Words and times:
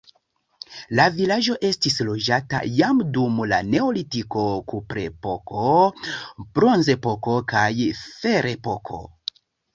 La 0.99 1.03
vilaĝo 1.17 1.57
estis 1.67 1.97
loĝata 2.07 2.61
jam 2.77 3.03
dum 3.17 3.37
la 3.51 3.59
neolitiko, 3.67 4.47
kuprepoko, 4.73 5.69
bronzepoko 6.59 7.37
kaj 7.55 7.69
ferepoko. 8.03 9.05